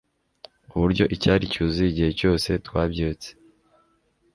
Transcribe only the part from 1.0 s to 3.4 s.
icyari cyuzuye igihe cyose twabyutse